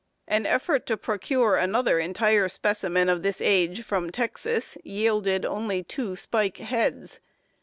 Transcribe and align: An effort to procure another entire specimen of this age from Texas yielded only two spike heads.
An 0.27 0.47
effort 0.47 0.87
to 0.87 0.97
procure 0.97 1.57
another 1.57 1.99
entire 1.99 2.49
specimen 2.49 3.07
of 3.07 3.21
this 3.21 3.39
age 3.39 3.83
from 3.83 4.09
Texas 4.11 4.75
yielded 4.83 5.45
only 5.45 5.83
two 5.83 6.15
spike 6.15 6.57
heads. 6.57 7.19